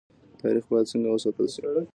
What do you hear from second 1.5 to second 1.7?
شي؟